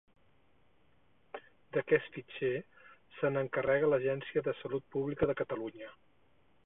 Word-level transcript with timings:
D'aquest 1.75 2.09
fitxer 2.17 2.51
se 3.17 3.31
n'encarrega 3.35 3.93
l'Agència 3.95 4.45
de 4.49 4.57
Salut 4.63 4.89
Pública 4.97 5.31
de 5.33 5.37
Catalunya. 5.43 5.93